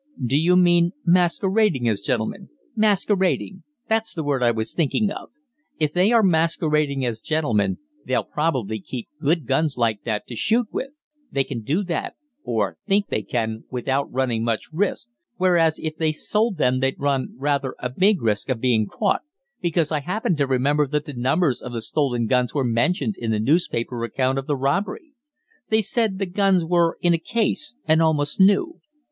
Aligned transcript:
"Do 0.25 0.35
you 0.35 0.57
mean 0.57 0.93
masquerading 1.05 1.87
as 1.87 2.01
gentlemen?" 2.01 2.49
"Masquerading 2.75 3.61
that's 3.87 4.15
the 4.15 4.23
word 4.23 4.41
I 4.41 4.49
was 4.49 4.73
thinking 4.73 5.11
of; 5.11 5.29
if 5.79 5.93
they 5.93 6.11
are 6.11 6.23
masquerading 6.23 7.05
as 7.05 7.21
gentlemen 7.21 7.77
they'll 8.03 8.23
probably 8.23 8.79
keep 8.79 9.09
good 9.21 9.45
guns 9.45 9.77
like 9.77 10.03
that 10.05 10.25
to 10.25 10.35
shoot 10.35 10.65
with 10.71 11.03
they 11.31 11.43
can 11.43 11.61
do 11.61 11.83
that, 11.83 12.15
or 12.43 12.79
think 12.87 13.09
they 13.09 13.21
can, 13.21 13.65
without 13.69 14.11
running 14.11 14.43
much 14.43 14.71
risk, 14.73 15.09
whereas 15.37 15.77
if 15.77 15.97
they 15.97 16.11
sold 16.11 16.57
them 16.57 16.79
they'd 16.79 16.99
run 16.99 17.35
rather 17.37 17.75
a 17.77 17.87
big 17.91 18.23
risk 18.23 18.49
of 18.49 18.59
being 18.59 18.87
caught, 18.87 19.21
because 19.61 19.91
I 19.91 19.99
happen 19.99 20.35
to 20.37 20.47
remember 20.47 20.87
that 20.87 21.05
the 21.05 21.13
numbers 21.13 21.61
of 21.61 21.73
the 21.73 21.79
stolen 21.83 22.25
guns 22.25 22.55
were 22.55 22.63
mentioned 22.65 23.17
in 23.19 23.29
the 23.29 23.39
newspaper 23.39 24.03
account 24.03 24.39
of 24.39 24.47
the 24.47 24.57
robbery. 24.57 25.13
They 25.69 25.83
said 25.83 26.17
the 26.17 26.25
guns 26.25 26.65
were 26.65 26.97
in 27.01 27.13
a 27.13 27.19
case, 27.19 27.75
and 27.85 28.01
almost 28.01 28.39
new. 28.39 28.79